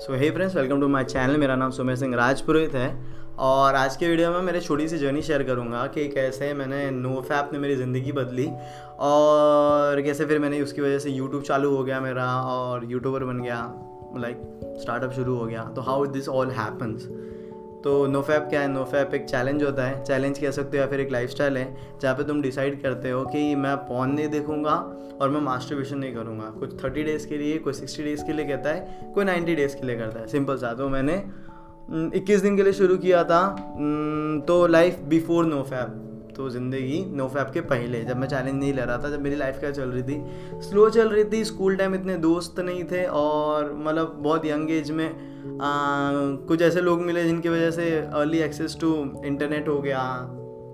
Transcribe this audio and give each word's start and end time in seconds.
So 0.00 0.14
hey 0.16 0.30
friends 0.30 0.54
welcome 0.56 0.80
to 0.80 0.86
my 0.88 1.04
channel 1.04 1.36
मेरा 1.36 1.54
नाम 1.56 1.70
सुमेर 1.70 1.96
सिंह 1.96 2.14
राजपुरोहित 2.16 2.74
है। 2.74 2.88
और 3.38 3.74
आज 3.74 3.96
के 3.96 4.08
वीडियो 4.08 4.30
में 4.30 4.40
मेरी 4.42 4.60
छोटी 4.60 4.86
सी 4.88 4.98
जर्नी 4.98 5.22
शेयर 5.22 5.42
करूँगा 5.42 5.86
कि 5.94 6.06
कैसे 6.08 6.52
मैंने 6.54 6.90
नो 6.90 7.20
फैप 7.20 7.50
ने 7.52 7.58
मेरी 7.58 7.76
ज़िंदगी 7.76 8.12
बदली 8.12 8.46
और 9.00 10.00
कैसे 10.02 10.26
फिर 10.26 10.38
मैंने 10.38 10.60
उसकी 10.62 10.82
वजह 10.82 10.98
से 10.98 11.10
यूट्यूब 11.10 11.42
चालू 11.42 11.74
हो 11.76 11.82
गया 11.84 12.00
मेरा 12.00 12.26
और 12.52 12.84
यूट्यूबर 12.92 13.24
बन 13.24 13.42
गया 13.42 13.60
लाइक 14.20 14.78
स्टार्टअप 14.82 15.12
शुरू 15.12 15.36
हो 15.36 15.46
गया। 15.46 15.64
तो 15.76 15.82
हाउ 15.82 16.06
दिस 16.16 16.28
ऑल 16.28 16.50
हैपन्स 16.60 17.06
तो 17.84 18.06
नोफैप 18.06 18.46
क्या 18.50 18.60
है? 18.60 18.68
नोफैप 18.68 19.14
एक 19.14 19.24
चैलेंज 19.24 19.62
होता 19.62 19.84
है। 19.84 20.02
चैलेंज 20.04 20.38
कह 20.38 20.50
सकते 20.50 20.76
हो 20.76 20.82
या 20.82 20.88
फिर 20.88 21.00
एक 21.00 21.12
लाइफस्टाइल 21.12 21.56
है, 21.56 21.76
जहाँ 22.02 22.14
पे 22.14 22.24
तुम 22.24 22.42
डिसाइड 22.42 22.80
करते 22.82 23.10
हो 23.10 23.24
कि 23.26 23.54
मैं 23.56 23.76
पॉन 23.86 24.10
नहीं 24.10 24.28
देखूँगा 24.28 24.74
और 25.22 25.30
मैं 25.30 25.40
मास्टरबेशन 25.40 25.98
नहीं 25.98 26.14
करूँगा। 26.14 26.50
कुछ 26.58 26.82
थर्टी 26.84 27.02
डेज़ 27.02 27.26
के 27.28 27.38
लिए 27.38 27.58
कोई 27.58 27.72
सिक्सटी 27.72 28.02
डेज़ 28.02 28.24
के 28.24 28.32
लिए 28.32 28.46
कहता 28.46 28.70
है, 28.70 29.12
कोई 29.14 29.24
नाइन्टी 29.24 29.54
डेज़ 29.54 29.76
के 29.76 29.86
लिए 29.86 29.96
करता 29.96 30.20
है। 30.20 30.26
सिंपल 30.26 30.56
सा 30.56 30.72
तो 30.74 30.88
मैंने 30.88 31.14
इक्कीस 32.16 32.40
दिन 32.40 32.56
के 32.56 32.62
लिए 32.62 32.72
शुरू 32.72 32.96
किया 32.98 33.24
था। 33.24 33.42
तो 34.48 34.66
लाइफ 34.66 34.98
बिफोर 35.08 35.44
नो 35.46 35.62
फैप 35.62 36.06
तो 36.40 36.48
ज़िंदगी 36.50 37.04
नो 37.16 37.26
फैप 37.28 37.50
के 37.54 37.60
पहले 37.70 38.02
जब 38.04 38.16
मैं 38.16 38.28
चैलेंज 38.28 38.54
नहीं 38.54 38.72
ले 38.74 38.82
रहा 38.82 38.98
था 38.98 39.10
जब 39.10 39.20
मेरी 39.20 39.36
लाइफ 39.36 39.58
क्या 39.60 39.70
चल 39.70 39.88
रही 39.88 40.02
थी? 40.02 40.60
स्लो 40.62 40.88
चल 40.90 41.08
रही 41.08 41.24
थी 41.32 41.44
स्कूल 41.44 41.76
टाइम 41.76 41.94
इतने 41.94 42.16
दोस्त 42.18 42.60
नहीं 42.60 42.84
थे 42.84 43.04
और 43.16 43.72
मतलब 43.78 44.16
बहुत 44.18 44.46
यंग 44.46 44.70
एज 44.70 44.90
में 44.90 45.08
आ, 45.08 45.70
कुछ 46.48 46.62
ऐसे 46.62 46.80
लोग 46.80 47.00
मिले 47.02 47.24
जिनकी 47.24 47.48
वजह 47.48 47.70
से 47.70 47.90
अर्ली 48.14 48.38
एक्सेस 48.40 48.76
टू 48.80 48.94
इंटरनेट 49.24 49.68
हो 49.68 49.80
गया 49.80 50.02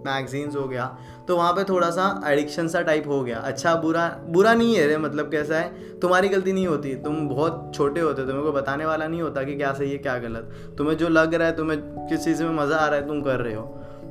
मैगजीन्स 0.07 0.57
हो 0.57 0.67
गया 0.69 0.85
तो 1.29 1.37
वहाँ 1.37 1.53
पे 1.53 1.63
थोड़ा 1.65 1.89
सा 1.91 2.05
एडिक्शन 2.27 2.69
सा 2.69 2.81
टाइप 2.83 3.07
हो 3.09 3.23
गया। 3.25 3.39
अच्छा 3.41 3.75
बुरा 3.77 4.07
बुरा 4.29 4.53
नहीं 4.55 4.75
है 4.77 4.87
रे 4.87 4.99
मतलब 4.99 5.31
कैसा 5.31 5.59
है? 5.59 5.99
तुम्हारी 6.01 6.29
गलती 6.29 6.53
नहीं 6.53 6.67
होती। 6.67 6.95
तुम 7.05 7.29
बहुत 7.29 7.73
छोटे 7.75 8.01
होते 8.01 8.27
तुम्हें 8.27 8.45
को 8.45 8.53
बताने 8.53 8.87
वाला 8.87 9.07
नहीं 9.09 9.23
होता 9.23 9.43
कि 9.43 9.57
क्या 9.57 9.73
सही 9.73 9.91
है 9.91 9.99
क्या 9.99 10.17
गलत। 10.19 10.75
तुम्हें 10.79 10.97
जो 10.97 11.09
लग 11.09 11.35
रहा 11.35 11.49
है 11.49 11.57
तुम्हें 11.57 11.81
किस 12.09 12.25
चीज़ 12.25 12.43
में 12.45 12.51
मज़ा 12.57 12.77
आ 12.77 12.87
रहा 12.87 13.01
है 13.01 13.07
तुम 13.09 13.23
कर 13.23 13.41
रहे 13.41 13.55
हो। 13.55 13.65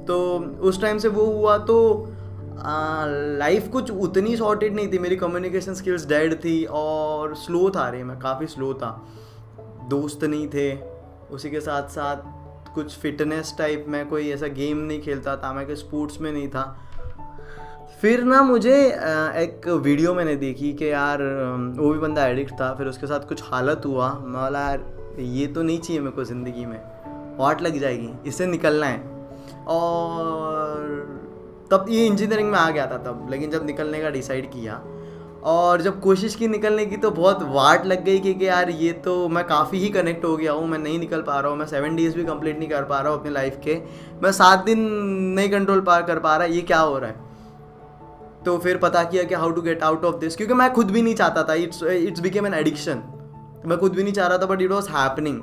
तो 0.07 0.17
उस 0.61 0.81
टाइम 0.81 0.97
से 0.97 1.07
वो 1.09 1.25
हुआ 1.27 1.57
तो 1.59 1.77
लाइफ 3.39 3.67
कुछ 3.67 3.91
उतनी 3.91 4.35
सॉर्टेड 4.37 4.75
नहीं 4.75 4.91
थी। 4.91 4.99
मेरी 4.99 5.15
कम्युनिकेशन 5.15 5.73
स्किल्स 5.73 6.05
डेड 6.07 6.33
थी 6.35 6.63
और 6.65 7.35
स्लो 7.35 7.69
था 7.69 7.89
रे 7.89 8.03
मैं, 8.03 8.17
काफ़ी 8.19 8.47
स्लो 8.47 8.73
था। 8.73 8.89
दोस्त 9.89 10.23
नहीं 10.23 10.47
थे, 10.47 10.73
उसी 11.31 11.49
के 11.49 11.59
साथ 11.61 11.89
साथ 11.89 12.73
कुछ 12.75 12.97
फिटनेस 12.99 13.53
टाइप 13.57 13.85
में 13.87 14.07
कोई 14.09 14.29
ऐसा 14.29 14.47
गेम 14.49 14.77
नहीं 14.77 15.01
खेलता 15.01 15.35
था, 15.37 15.53
मैं 15.53 15.65
कोई 15.65 15.75
स्पोर्ट्स 15.75 16.21
में 16.21 16.31
नहीं 16.31 16.47
था। 16.47 16.63
फिर 18.01 18.23
ना 18.23 18.41
मुझे 18.43 18.75
एक 18.75 19.67
वीडियो 19.67 20.13
मैंने 20.13 20.35
देखी 20.35 20.73
कि 20.73 20.91
यार 20.91 21.21
वो 21.77 21.91
भी 21.93 21.99
बंदा 21.99 22.25
एडिक्ट 22.27 22.53
था, 22.61 22.73
फिर 22.73 22.87
उसके 22.87 23.07
साथ 23.07 23.27
कुछ 23.27 23.43
हालत 23.43 23.81
हुआ। 23.85 24.09
मैं 24.13 24.33
बोला, 24.33 24.59
यार, 24.61 24.83
ये 25.19 25.47
तो 25.47 25.61
नहीं 25.63 25.79
चाहिए 25.79 26.01
मेरे 26.01 26.15
को 26.15 26.23
ज़िंदगी 26.23 26.65
में 26.65 26.79
वाट 27.39 27.61
लग 27.61 27.79
जाएगी, 27.79 28.09
इससे 28.27 28.45
निकलना 28.45 28.87
है। 28.87 29.14
और 29.67 30.83
तब 31.71 31.85
ये 31.89 32.05
इंजीनियरिंग 32.05 32.51
में 32.51 32.59
आ 32.59 32.69
गया 32.69 32.85
था 32.85 32.97
तब 32.97 33.27
लेकिन 33.31 33.49
जब 33.49 33.65
निकलने 33.65 34.01
का 34.01 34.09
डिसाइड 34.09 34.51
किया 34.51 34.81
और 35.43 35.81
जब 35.81 35.99
कोशिश 36.01 36.35
की 36.35 36.47
निकलने 36.47 36.85
की 36.85 36.97
तो 36.97 37.11
बहुत 37.11 37.43
वाट 37.43 37.85
लग 37.85 38.03
गई 38.03 38.19
कि, 38.19 38.47
यार 38.47 38.69
ये 38.69 38.91
तो 38.91 39.27
मैं 39.29 39.43
काफ़ी 39.47 39.79
ही 39.79 39.89
कनेक्ट 39.89 40.25
हो 40.25 40.37
गया 40.37 40.51
हूँ 40.51 40.67
मैं 40.67 40.79
नहीं 40.79 40.99
निकल 40.99 41.21
पा 41.21 41.39
रहा 41.39 41.51
हूँ 41.51 41.57
मैं 41.59 41.65
सेवन 41.65 41.95
डेज़ 41.95 42.15
भी 42.15 42.23
कंप्लीट 42.23 42.59
नहीं 42.59 42.69
कर 42.69 42.83
पा 42.83 42.99
रहा 42.99 43.11
हूँ 43.11 43.19
अपनी 43.19 43.31
लाइफ 43.31 43.59
के 43.63 43.81
मैं 44.23 44.31
सात 44.31 44.65
दिन 44.65 44.79
नहीं 45.35 45.49
कंट्रोल 45.49 45.81
पा 45.81 46.01
कर 46.01 46.19
पा 46.19 46.35
रहा 46.37 46.47
ये 46.47 46.61
क्या 46.61 46.79
हो 46.79 46.97
रहा 46.97 47.09
है? 47.09 47.15
तो 48.45 48.57
फिर 48.57 48.77
पता 48.77 49.03
किया 49.03 49.23
कि 49.23 49.35
how 49.35 49.51
to 49.51 49.61
get 49.61 49.83
out 49.83 50.05
of 50.05 50.15
this 50.15 50.35
क्योंकि 50.35 50.53
मैं 50.53 50.73
खुद 50.73 50.91
भी 50.91 51.01
नहीं 51.01 51.15
चाहता 51.15 51.43
था 51.43 51.53
it's 51.53 51.83
it's 51.83 52.19
became 52.19 52.47
an 52.47 52.53
addiction 52.53 53.03
मैं 53.65 53.77
खुद 53.77 53.93
भी 53.93 54.03
नहीं 54.03 54.13
चाह 54.13 54.27
रहा 54.27 54.37
था 54.37 54.45
बट 54.45 54.61
इट 54.61 54.71
वॉज़ 54.71 54.89
हैपनिंग 54.89 55.41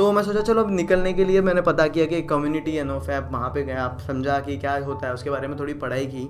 तो 0.00 0.10
मैं 0.12 0.22
सोचा, 0.22 0.40
चलो 0.40 0.62
अब 0.64 0.70
निकलने 0.70 1.12
के 1.12 1.24
लिए 1.24 1.40
मैंने 1.40 1.62
पता 1.62 1.86
किया 1.86 2.04
कि 2.06 2.20
कम्युनिटी 2.22 2.74
है 2.76 2.84
नो 2.84 2.98
फैप 2.98 3.28
वहाँ 3.32 3.48
पे 3.48 3.62
गया। 3.62 3.86
समझा 4.06 4.38
कि 4.40 4.56
क्या 4.58 4.76
होता 4.84 5.06
है, 5.06 5.12
उसके 5.14 5.30
बारे 5.30 5.48
में 5.48 5.58
थोड़ी 5.58 5.74
पढ़ाई 5.74 6.06
की। 6.06 6.22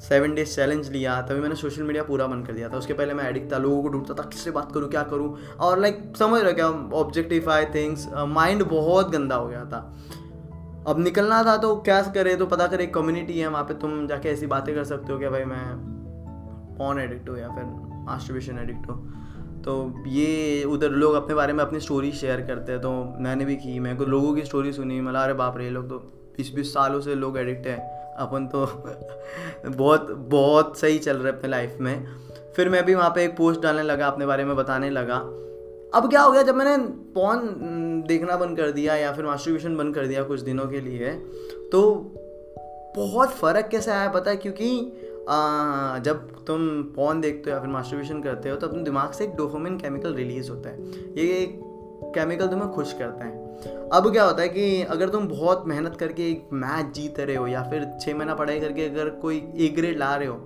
सेवन 0.00 0.34
डेज़ 0.34 0.54
चैलेंज 0.56 0.90
लिया, 0.90 1.20
तभी 1.22 1.40
मैंने 1.40 1.54
सोशल 1.54 1.82
मीडिया 1.82 2.02
पूरा 2.02 2.26
बंद 2.26 2.46
कर 2.46 2.52
दिया 2.52 2.68
था। 2.68 2.76
उसके 2.76 2.92
पहले 2.92 3.14
मैं 3.14 3.28
एडिक्ट 3.28 3.52
था, 3.52 3.58
लोगों 3.58 3.82
को 3.82 3.88
ढूंढता 3.88 4.14
था, 4.14 4.22
किससे 4.22 4.50
बात 4.50 4.70
करूँ, 4.72 4.88
क्या 4.90 5.02
करूँ। 5.02 5.34
और 5.60 5.78
लाइक 5.78 6.12
समझ 6.18 6.40
रहे 6.42 6.52
क्या 6.52 6.68
ऑब्जेक्टिफाई 6.94 7.64
थिंग्स 7.74 8.06
माइंड 8.28 8.64
बहुत 8.64 9.10
गंदा 9.10 9.36
हो 9.36 9.48
गया 9.48 9.64
था। 9.64 9.80
अब 10.88 10.96
निकलना 10.98 11.42
था 11.44 11.56
तो 11.56 11.74
क्या 11.80 12.00
करे 12.14 12.36
तो 12.36 12.46
पता 12.46 12.66
करे 12.66 12.86
कम्युनिटी 12.94 13.38
है, 13.38 13.48
वहाँ 13.48 13.64
पे 13.64 13.74
तुम 13.74 14.06
जाके 14.06 14.28
ऐसी 14.28 14.46
बातें 14.46 14.74
कर 14.74 14.84
सकते 14.84 15.12
हो 15.12 15.18
कि 15.18 15.28
भाई 15.28 15.44
मैं 15.44 15.64
पॉन 16.78 17.00
एडिक्ट 17.00 17.28
हो 17.28 17.36
या 17.36 17.48
फिर 17.48 17.64
मास्टरबेशन 18.04 18.58
एडिक्ट 18.58 18.90
हो। 18.90 19.04
तो 19.66 20.04
ये 20.06 20.62
उधर 20.64 20.90
लोग 20.92 21.14
अपने 21.14 21.34
बारे 21.34 21.52
में 21.52 21.64
अपनी 21.64 21.80
स्टोरी 21.80 22.10
शेयर 22.12 22.40
करते 22.40 22.72
हैं 22.72 22.80
तो 22.80 22.90
मैंने 23.20 23.44
भी 23.44 23.56
की 23.56 23.78
मैं 23.80 23.96
को 23.96 24.04
लोगों 24.04 24.34
की 24.34 24.42
स्टोरी 24.42 24.72
सुनी 24.72 25.00
मतलब 25.00 25.20
अरे 25.20 25.32
बाप 25.34 25.56
रे, 25.58 25.64
ये 25.64 25.70
लोग 25.70 25.88
तो 25.88 25.98
बीस 26.36 26.52
बीस 26.54 26.72
सालों 26.74 27.00
से 27.00 27.14
लोग 27.14 27.38
एडिक्ट 27.38 27.66
हैं, 27.66 27.78
अपन 28.16 28.46
तो 28.46 28.66
बहुत 29.68 30.10
बहुत 30.30 30.78
सही 30.78 30.98
चल 30.98 31.16
रहा 31.16 31.26
है 31.26 31.36
अपने 31.36 31.50
लाइफ 31.50 31.76
में। 31.80 32.06
फिर 32.56 32.68
मैं 32.68 32.84
भी 32.84 32.94
वहाँ 32.94 33.10
पे 33.10 33.24
एक 33.24 33.36
पोस्ट 33.36 33.60
डालने 33.60 33.82
लगा, 33.82 34.06
अपने 34.06 34.26
बारे 34.26 34.44
में 34.44 34.54
बताने 34.56 34.90
लगा। 34.90 35.16
अब 35.94 36.08
क्या 36.10 36.20
हो 36.20 36.30
गया, 36.32 36.42
जब 36.42 36.54
मैंने 36.54 36.76
पॉन 37.14 38.04
देखना 38.08 38.36
बंद 38.36 38.56
कर 38.56 38.70
दिया 38.70 38.94
या 38.96 39.12
फिर 39.12 39.24
मास्टरब्यूशन 39.24 39.76
बंद 39.76 39.94
कर 39.94 40.06
दिया 40.06 40.22
कुछ 40.22 40.40
दिनों 40.40 40.66
के 40.66 40.80
लिए 40.80 41.10
तो 41.72 41.82
बहुत 42.96 43.30
फ़र्क 43.30 43.68
कैसे 43.70 43.90
आया 43.90 44.08
पता 44.10 44.30
है? 44.30 44.36
क्योंकि 44.36 44.68
जब 46.04 46.44
तुम 46.46 46.82
पॉन 46.96 47.20
देखते 47.20 47.50
हो 47.50 47.56
या 47.56 47.60
फिर 47.62 47.70
मास्टरबेशन 47.70 48.20
करते 48.22 48.50
हो 48.50 48.56
तो 48.56 48.66
अपने 48.68 48.82
दिमाग 48.82 49.12
से 49.12 49.24
एक 49.24 49.34
डोफोमिन 49.36 49.78
केमिकल 49.78 50.14
रिलीज़ 50.14 50.50
होता 50.50 50.70
है। 50.70 50.84
ये 51.16 51.22
एक 51.22 51.58
केमिकल 52.14 52.46
तुम्हें 52.46 52.70
खुश 52.70 52.92
करता 52.92 53.24
है। 53.24 53.44
अब 53.92 54.10
क्या 54.12 54.24
होता 54.24 54.42
है 54.42 54.48
कि 54.48 54.82
अगर 54.82 55.08
तुम 55.08 55.28
बहुत 55.28 55.64
मेहनत 55.66 55.96
करके 55.96 56.30
एक 56.30 56.48
मैच 56.52 56.94
जीत 56.94 57.20
रहे 57.20 57.36
हो 57.36 57.46
या 57.46 57.62
फिर 57.62 57.88
छः 58.00 58.14
महीना 58.14 58.34
पढ़ाई 58.34 58.60
करके 58.60 58.88
अगर 58.88 59.08
कोई 59.10 59.36
ए 59.36 59.68
ग्रेड 59.76 59.98
ला 59.98 60.14
रहे 60.16 60.28
हो, 60.28 60.36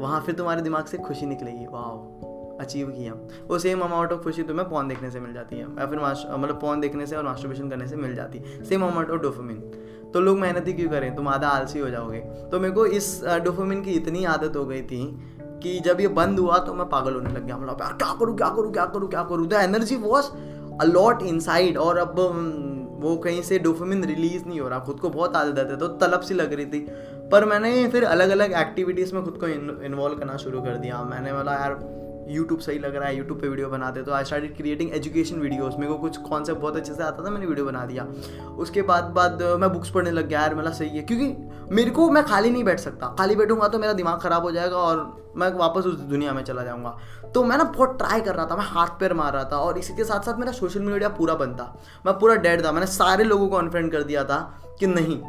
वहाँ 0.00 0.20
फिर 0.20 0.34
तुम्हारे 0.34 0.62
दिमाग 0.62 0.84
से 0.84 0.98
खुशी 0.98 1.26
निकलेगी। 1.26 1.66
वाह 1.66 2.35
अचीव 2.60 2.88
किया। 2.88 3.12
वो 3.48 3.58
सेम 3.58 3.80
अमाउंट 3.80 4.12
ऑफ़ 4.12 4.22
खुशी 4.22 4.42
तुम्हें 4.42 4.68
पॉन 4.68 4.88
देखने 4.88 5.10
से 5.10 5.20
मिल 5.20 5.32
जाती 5.32 5.56
है। 5.56 5.62
या 5.62 5.86
फिर 5.86 5.98
मतलब 5.98 6.58
पॉन 6.60 6.80
देखने 6.80 7.06
से 7.06 7.16
और 7.16 7.24
मास्टरबेशन 7.24 7.68
करने 7.70 7.86
से 7.88 7.96
मिल 7.96 8.14
जाती। 8.14 8.38
है 8.38 8.62
सेम 8.64 8.84
अमाउंट 8.84 9.10
ऑफ़ 9.10 9.20
डोफोमिन 9.20 9.60
तो 10.14 10.20
लोग 10.20 10.38
मेहनत 10.38 10.66
ही 10.66 10.72
क्यों 10.72 10.88
करें? 10.90 11.14
तुम 11.16 11.28
आधा 11.28 11.48
आलसी 11.48 11.78
हो 11.78 11.88
जाओगे। 11.90 12.18
तो 12.50 12.60
मेरे 12.60 12.74
को 12.74 12.86
इस 12.88 13.08
डोफोमिन 13.44 13.82
की 13.82 13.92
इतनी 13.92 14.24
आदत 14.24 14.56
हो 14.56 14.64
गई 14.66 14.82
थी 14.82 15.02
कि 15.62 15.78
जब 15.80 16.00
ये 16.00 16.08
बंद 16.08 16.38
हुआ 16.38 16.58
तो 16.58 16.74
मैं 16.74 16.88
पागल 16.88 17.14
होने 17.14 17.30
लग 17.30 17.46
गया। 17.46 17.56
मतलब 17.56 17.78
यार 17.80 17.92
क्या 17.92 18.14
करूँ 18.20 18.36
क्या 18.36 18.48
करूँ 18.48 18.72
क्या 18.72 18.84
करूँ 18.86 19.08
क्या 19.10 19.22
करूँ? 19.22 19.46
The 19.48 19.52
energy 19.52 19.96
was 19.96 20.30
a lot 20.80 21.22
inside 21.22 21.76
और 21.78 21.98
अब 21.98 22.20
वो 23.00 23.16
कहीं 23.16 23.42
से 23.42 23.58
डोफामिन 23.58 24.04
रिलीज़ 24.04 24.44
नहीं 24.44 24.60
हो 24.60 24.68
रहा। 24.68 24.78
खुद 24.78 25.00
को 25.00 25.08
बहुत 25.10 25.36
आदत 25.36 25.70
है 25.70 25.76
तो 25.76 25.88
तलब 25.98 26.20
सी 26.20 26.34
लग 26.34 26.52
रही 26.52 26.66
थी। 26.66 26.86
पर 27.32 27.44
मैंने 27.44 27.88
फिर 27.88 28.04
अलग 28.04 28.30
अलग 28.30 28.52
एक्टिविटीज़ 28.52 29.14
में 29.14 29.22
खुद 29.24 29.38
को 29.40 29.46
इन्वॉल्व 29.84 30.18
करना 30.18 30.36
शुरू 30.36 30.60
कर 30.60 30.76
दिया। 30.76 31.02
मैंने 31.04 31.32
बोला, 31.32 31.54
यार 31.54 31.74
यूट्यूब 32.28 32.60
सही 32.60 32.78
लग 32.78 32.96
रहा 32.96 33.08
है 33.08 33.16
यूट्यूब 33.16 33.40
पे 33.40 33.48
वीडियो 33.48 33.68
बनाते 33.68 34.02
तो 34.02 34.12
I 34.12 34.24
started 34.24 34.56
creating 34.56 34.94
education 34.94 35.40
videos 35.40 35.74
मेरे 35.78 35.92
को 35.92 35.98
कुछ 35.98 36.16
कॉन्सेप्ट 36.18 36.60
बहुत 36.60 36.76
अच्छे 36.76 36.94
से 36.94 37.02
आता 37.02 37.24
था, 37.24 37.30
मैंने 37.30 37.46
वीडियो 37.46 37.66
बना 37.66 37.84
दिया। 37.86 38.04
उसके 38.58 38.82
बाद 38.82 39.04
बाद 39.16 39.42
मैं 39.60 39.72
बुक्स 39.72 39.90
पढ़ने 39.90 40.10
लग 40.10 40.28
गया, 40.28 40.40
यार, 40.40 40.54
मेरा 40.54 40.70
सही 40.70 40.88
है। 40.88 41.02
क्योंकि 41.02 41.74
मेरे 41.74 41.90
को, 41.90 42.10
मैं 42.10 42.24
खाली 42.24 42.50
नहीं 42.50 42.64
बैठ 42.64 42.80
सकता। 42.80 43.14
खाली 43.18 43.36
बैठूँगा 43.36 43.68
तो 43.68 43.78
मेरा 43.78 43.92
दिमाग 43.92 44.20
ख़राब 44.20 44.42
हो 44.42 44.50
जाएगा 44.52 44.76
और 44.76 45.32
मैं 45.36 45.52
वापस 45.54 45.86
उस 45.86 45.94
दुनिया 46.00 46.32
में 46.32 46.42
चला 46.44 46.62
जाऊँगा। 46.62 46.96
तो 47.34 47.44
मैं 47.44 47.56
ना 47.58 47.64
बहुत 47.64 47.96
ट्राई 47.98 48.20
कर 48.20 48.34
रहा 48.34 48.46
था, 48.46 48.56
मैं 48.56 48.64
हाथ 48.64 48.98
पैर 49.00 49.12
मार 49.14 49.32
रहा 49.32 49.44
था 49.44 49.58
और 49.58 49.78
इसी 49.78 49.96
के 49.96 50.04
साथ 50.04 50.20
साथ 50.20 50.38
मेरा 50.38 50.52
सोशल 50.52 50.82
मीडिया 50.82 51.08
पूरा 51.08 51.34
था। 51.34 51.74
मैं 52.06 52.18
पूरा 52.18 52.34
डेड 52.36 52.64
था। 52.64 52.72
मैंने 52.72 52.86
सारे 52.86 53.24
लोगों 53.24 53.48
को 53.48 53.56
अनफ्रेंड 53.56 53.90
कर 53.92 54.02
दिया 54.02 54.24
था 54.24 54.38
कि 54.80 54.86
नहीं 54.86 55.20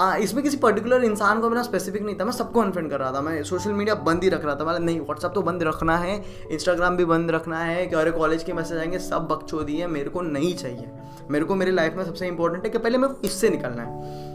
इसमें 0.00 0.44
किसी 0.44 0.56
पर्टिकुलर 0.56 1.04
इंसान 1.04 1.40
को 1.40 1.50
मेरा 1.50 1.62
स्पेसिफिक 1.62 2.02
नहीं 2.02 2.16
था, 2.16 2.24
मैं 2.24 2.32
सबको 2.32 2.60
अनफ्रेंड 2.60 2.90
कर 2.90 3.00
रहा 3.00 3.12
था, 3.12 3.20
मैं 3.20 3.42
सोशल 3.42 3.72
मीडिया 3.72 3.94
बंद 3.94 4.22
ही 4.22 4.28
रख 4.28 4.44
रहा 4.44 4.54
था 4.54 4.64
मतलब 4.64 4.84
नहीं 4.84 5.00
व्हाट्सअप 5.00 5.34
तो 5.34 5.42
बंद 5.42 5.62
रखना 5.62 5.96
है 5.96 6.24
इंस्टाग्राम 6.50 6.96
भी 6.96 7.04
बंद 7.04 7.30
रखना 7.30 7.58
है, 7.58 7.86
कि 7.86 7.96
अरे 7.96 8.10
कॉलेज 8.10 8.42
के 8.42 8.52
मैसेज 8.52 8.78
आएँगे, 8.78 8.98
सब 8.98 9.28
बकचोदी 9.28 9.76
है, 9.76 9.86
मेरे 9.86 10.10
को 10.10 10.20
नहीं 10.20 10.54
चाहिए। 10.54 10.90
मेरे 11.30 11.44
को 11.44 11.54
मेरी 11.54 11.70
लाइफ 11.70 11.94
में 11.94 12.04
सबसे 12.04 12.26
इंपॉर्टेंट 12.26 12.64
है 12.64 12.70
कि 12.70 12.78
पहले 12.78 12.98
मेरे 12.98 13.14
को 13.14 13.20
इससे 13.24 13.50
निकलना 13.50 13.82
है। 13.82 14.26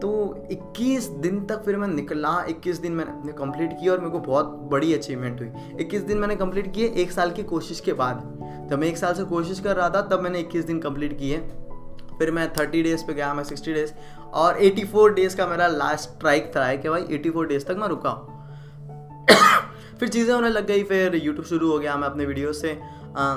तो 0.00 0.36
21 0.50 1.08
दिन 1.08 1.44
तक 1.46 1.62
फिर 1.64 1.76
मैं 1.76 1.88
निकला 1.88 2.44
21 2.48 2.78
दिन 2.78 2.92
मैंने 2.92 3.32
कंप्लीट 3.32 3.72
किया 3.80 3.92
और 3.92 3.98
मेरे 3.98 4.10
को 4.10 4.18
बहुत 4.18 4.46
बड़ी 4.46 4.94
अचीवमेंट 4.94 5.40
हुई। 5.40 5.50
21 5.80 6.02
दिन 6.02 6.18
मैंने 6.18 6.36
कंप्लीट 6.36 6.74
किए, 6.74 6.88
एक 6.88 7.12
साल 7.12 7.30
की 7.30 7.42
कोशिश 7.42 7.80
के 7.80 7.92
बाद। 7.92 8.38
जब 8.70 8.78
मैं 8.78 8.88
एक 8.88 8.98
साल 8.98 9.14
से 9.14 9.24
कोशिश 9.24 9.60
कर 9.60 9.76
रहा 9.76 9.90
था, 9.90 10.02
तब 10.02 10.20
मैंने 10.20 10.40
21 10.40 10.64
दिन 10.64 10.78
कंप्लीट 10.78 11.18
किए। 11.18 11.38
फिर 12.18 12.30
मैं 12.30 12.54
30 12.54 12.82
डेज़ 12.82 13.04
पे 13.04 13.14
गया 13.14 13.34
मैं 13.34 13.44
60 13.44 13.74
डेज़। 13.74 13.92
और 14.32 14.58
84 14.58 15.14
डेज़ 15.14 15.36
का 15.36 15.46
मेरा 15.46 15.66
लास्ट 15.66 16.10
स्ट्राइक 16.10 16.52
था 16.56 16.74
कि 16.74 16.88
भाई? 16.88 17.02
84 17.02 17.44
डेज़ 17.44 17.64
तक 17.64 17.76
मैं 17.78 17.88
रुका। 17.88 18.12
फिर 20.00 20.08
चीज़ें 20.08 20.34
होने 20.34 20.48
लग 20.48 20.66
गई 20.66 20.82
फिर 20.82 21.14
यूट्यूब 21.14 21.46
शुरू 21.46 21.72
हो 21.72 21.78
गया 21.78 21.96
मैं 21.96 22.08
अपने 22.08 22.26
वीडियो 22.26 22.52
से। 22.52 22.80
आ, 23.16 23.36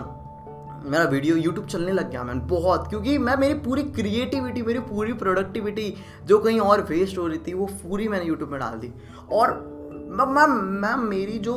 मेरा 0.85 1.03
वीडियो 1.03 1.35
यूट्यूब 1.35 1.67
चलने 1.67 1.91
लग 1.91 2.11
गया 2.11 2.23
मैंने 2.23 2.39
बहुत 2.39 2.87
क्योंकि 2.89 3.17
मैं 3.17 3.37
मेरी 3.37 3.53
पूरी 3.53 3.83
क्रिएटिविटी 3.83 4.61
मेरी 4.61 4.79
पूरी 4.79 5.13
प्रोडक्टिविटी 5.13 5.95
जो 6.25 6.39
कहीं 6.39 6.59
और 6.59 6.81
वेस्ट 6.81 7.17
हो 7.17 7.27
रही 7.27 7.37
थी 7.37 7.53
वो 7.53 7.65
पूरी 7.65 8.07
मैंने 8.07 8.25
यूट्यूब 8.25 8.49
में 8.49 8.59
डाल 8.59 8.77
दी। 8.77 8.93
और 9.31 9.71
मैं 10.09 10.47
मैम 10.47 10.99
मेरी 10.99 11.39
जो 11.39 11.53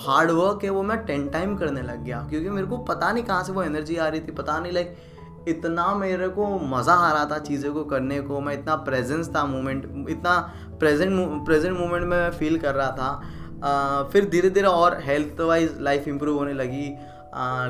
हार्ड 0.00 0.30
वर्क 0.30 0.60
है 0.64 0.70
वो 0.70 0.82
मैं 0.82 0.98
टेन 0.98 1.28
टाइम 1.28 1.56
करने 1.56 1.82
लग 1.82 2.04
गया 2.04 2.26
क्योंकि 2.30 2.50
मेरे 2.50 2.66
को 2.66 2.76
पता 2.78 3.12
नहीं 3.12 3.24
कहाँ 3.24 3.44
से 3.44 3.52
वो 3.52 3.62
एनर्जी 3.62 3.96
आ 3.96 4.08
रही 4.08 4.20
थी 4.20 4.32
पता 4.32 4.58
नहीं 4.58 4.72
लाइक 4.72 4.96
इतना 5.48 5.94
मेरे 5.94 6.28
को 6.28 6.46
मज़ा 6.68 6.94
आ 6.94 7.12
रहा 7.12 7.24
था 7.26 7.38
चीज़ों 7.40 7.72
को 7.74 7.84
करने 7.86 8.20
को, 8.20 8.40
मैं 8.40 8.54
इतना 8.54 8.76
प्रेजेंस 8.84 9.28
था 9.36 9.44
मोमेंट 9.46 10.08
इतना 10.10 10.38
प्रेजेंट 10.80 11.44
प्रेजेंट 11.46 11.78
मोमेंट 11.78 12.02
में 12.02 12.16
मैं 12.18 12.30
फील 12.32 12.58
कर 12.58 12.74
रहा 12.74 12.90
था। 12.92 14.08
फिर 14.12 14.28
धीरे 14.30 14.50
धीरे 14.50 14.68
और 14.68 14.98
हेल्थ 15.02 15.40
वाइज 15.42 15.76
लाइफ 15.80 16.08
इंप्रूव 16.08 16.38
होने 16.38 16.52
लगी। 16.54 16.88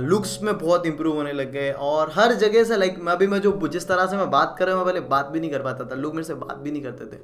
लुक्स 0.02 0.38
में 0.42 0.56
बहुत 0.58 0.86
इंप्रूव 0.86 1.16
होने 1.16 1.32
लग 1.32 1.52
गए 1.52 1.70
और 1.72 2.10
हर 2.14 2.32
जगह 2.36 2.64
से 2.64 2.76
लाइक 2.76 2.98
मैं 2.98 3.12
अभी 3.12 3.26
मैं 3.26 3.40
जो 3.40 3.68
जिस 3.68 3.88
तरह 3.88 4.06
से 4.06 4.16
मैं 4.16 4.30
बात 4.30 4.54
कर 4.58 4.66
रहा 4.66 4.74
हूँ, 4.74 4.84
मैं 4.84 4.92
पहले 4.92 5.08
बात 5.08 5.26
भी 5.26 5.40
नहीं 5.40 5.50
कर 5.50 5.62
पाता 5.62 5.84
था, 5.84 5.94
लोग 5.96 6.14
मेरे 6.14 6.26
से 6.26 6.34
बात 6.36 6.56
भी 6.56 6.70
नहीं 6.70 6.82
करते 6.82 7.04
थे। 7.06 7.20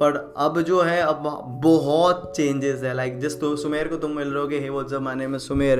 पर 0.00 0.34
अब 0.36 0.60
जो 0.62 0.80
है, 0.80 1.00
अब 1.00 1.22
बहुत 1.64 2.32
चेंजेस 2.36 2.82
है। 2.82 2.94
लाइक 2.94 3.18
जिस 3.20 3.40
तो 3.40 3.54
सुमेर 3.56 3.88
को 3.88 3.96
तुम 3.96 4.10
मिल 4.10 4.28
रहे 4.28 4.42
हो 4.42 4.48
हे, 4.52 4.68
वो 4.68 4.82
ज़माने 4.84 5.26
में 5.26 5.38
सुमेर 5.38 5.78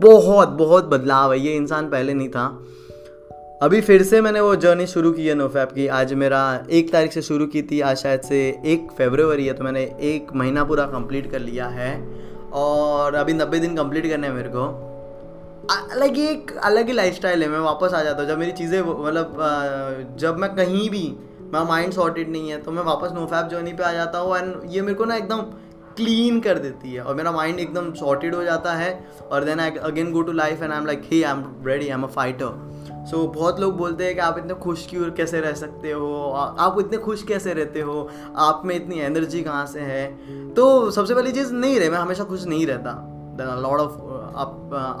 बहुत 0.00 0.48
बहुत 0.58 0.84
बदलाव 0.84 1.32
है। 1.32 1.38
ये 1.40 1.54
इंसान 1.56 1.88
पहले 1.90 2.14
नहीं 2.14 2.28
था। 2.28 2.46
अभी 3.62 3.80
फिर 3.80 4.02
से 4.02 4.20
मैंने 4.20 4.40
वो 4.40 4.54
जर्नी 4.56 4.86
शुरू 4.86 5.12
की 5.12 5.26
है 5.26 5.34
नोफैप 5.34 5.70
की। 5.72 5.86
आज 5.88 6.12
मेरा 6.14 6.40
एक 6.70 6.92
तारीख 6.92 7.12
से 7.12 7.22
शुरू 7.22 7.46
की 7.46 7.62
थी, 7.62 7.80
आज 7.80 7.96
शायद 7.96 8.20
से 8.20 8.38
एक 8.66 8.90
फेबरवरी 8.98 9.46
है 9.46 9.52
तो 9.52 9.64
मैंने 9.64 9.82
एक 10.04 10.32
महीना 10.34 10.64
पूरा 10.64 10.84
कंप्लीट 10.86 11.30
कर 11.30 11.40
लिया 11.40 11.66
है। 11.68 11.92
और 12.54 13.14
अभी 13.14 13.32
नब्बे 13.34 13.58
दिन 13.58 13.76
कंप्लीट 13.76 14.08
करने 14.08 14.26
हैं 14.26 14.34
मेरे 14.34 14.48
को। 14.48 14.66
अलग 15.92 16.16
ही 16.16 16.26
एक 16.26 16.56
अलग 16.56 16.86
ही 16.86 16.92
लाइफ 16.92 17.24
है, 17.24 17.48
मैं 17.48 17.58
वापस 17.60 17.94
आ 17.94 18.02
जाता 18.02 18.22
हूँ। 18.22 18.28
जब 18.28 18.38
मेरी 18.38 18.52
चीज़ें 18.52 18.80
मतलब 18.80 20.16
जब 20.18 20.38
मैं 20.38 20.54
कहीं 20.54 20.88
भी, 20.90 21.06
मेरा 21.44 21.64
माइंड 21.64 21.92
सॉर्टेड 21.92 22.30
नहीं 22.30 22.50
है 22.50 22.60
तो 22.62 22.72
मैं 22.72 22.82
वापस 22.84 23.12
नोफैप 23.14 23.48
जर्नी 23.48 23.72
पे 23.72 23.84
आ 23.84 23.92
जाता 23.92 24.18
हूँ। 24.18 24.36
एंड 24.36 24.54
ये 24.66 24.82
मेरे 24.82 24.94
को 24.94 25.04
ना 25.04 25.16
एकदम 25.16 25.42
क्लीन 25.96 26.40
कर 26.40 26.58
देती 26.58 26.92
है 26.92 27.02
और 27.02 27.14
मेरा 27.14 27.32
माइंड 27.32 27.60
एकदम 27.60 27.92
सॉर्टेड 27.94 28.34
हो 28.34 28.42
जाता 28.44 28.72
है 28.74 28.92
और 29.32 29.44
then 29.44 29.60
I 29.60 29.70
again 29.70 30.12
go 30.12 30.22
to 30.22 30.32
life 30.32 30.62
and 30.62 30.72
I 30.72 30.78
am 30.78 30.86
like 30.86 31.02
he 31.04 31.22
I 31.22 31.32
am 31.32 31.44
ready 31.66 31.86
I 31.86 31.92
am 31.92 32.02
a 32.02 32.06
fighter 32.06 33.04
so 33.10 33.26
बहुत 33.26 33.60
लोग 33.60 33.76
बोलते 33.76 34.04
हैं 34.04 34.14
कि 34.14 34.20
आप 34.20 34.38
इतने 34.38 34.54
खुश 34.54 34.86
क्यों 34.90 35.10
कैसे 35.10 35.40
रह 35.40 35.52
सकते 35.52 35.90
हो? 35.92 36.30
आप 36.58 36.78
इतने 36.80 36.98
खुश 36.98 37.22
कैसे 37.22 37.52
रहते 37.54 37.80
हो? 37.80 38.08
आप 38.36 38.62
में 38.64 38.74
इतनी 38.74 38.98
एनर्जी 39.00 39.42
कहाँ 39.42 39.66
से 39.66 39.80
है? 39.80 40.06
तो 40.54 40.90
सबसे 40.90 41.14
पहली 41.14 41.32
चीज़, 41.32 41.52
नहीं 41.52 41.78
रहे 41.80 41.90
मैं 41.90 41.98
हमेशा 41.98 42.24
खुश 42.24 42.46
नहीं 42.46 42.66
रहता। 42.66 42.92
Then 43.38 43.62
lord 43.62 43.80
of 43.80 43.92